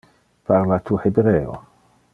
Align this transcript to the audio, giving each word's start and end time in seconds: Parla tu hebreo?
Parla 0.51 0.79
tu 0.89 0.99
hebreo? 1.05 1.61